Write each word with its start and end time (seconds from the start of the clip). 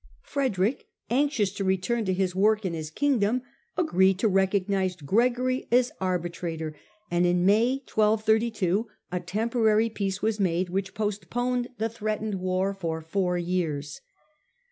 Frederick, 0.23 0.87
anxious 1.11 1.51
to 1.51 1.63
return 1.63 2.05
to 2.05 2.11
his 2.11 2.35
work 2.35 2.65
in 2.65 2.73
his 2.73 2.89
Kingdom, 2.89 3.43
agreed 3.77 4.17
to 4.17 4.27
recognise 4.27 4.95
Gregory 4.95 5.67
as 5.71 5.91
arbitrator, 6.01 6.75
and 7.11 7.23
in 7.23 7.45
May, 7.45 7.83
1232, 7.87 8.87
a 9.11 9.19
temporary 9.19 9.89
peace 9.89 10.19
was 10.19 10.39
made 10.39 10.69
which 10.69 10.95
postponed 10.95 11.69
the 11.77 11.87
threatened 11.87 12.39
war 12.41 12.73
for 12.73 13.03
four 13.03 13.37
years. 13.37 14.01